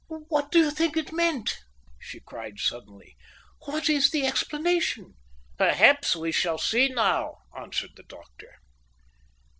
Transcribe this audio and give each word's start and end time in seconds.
"What 0.07 0.49
do 0.51 0.57
you 0.57 0.71
think 0.71 0.97
it 0.97 1.13
meant?" 1.13 1.59
she 1.99 2.21
cried 2.21 2.57
suddenly. 2.57 3.15
"What 3.67 3.87
is 3.87 4.09
the 4.09 4.25
explanation?" 4.25 5.13
"Perhaps 5.59 6.15
we 6.15 6.31
shall 6.31 6.57
see 6.57 6.89
now," 6.89 7.41
answered 7.55 7.91
the 7.95 8.01
doctor. 8.09 8.55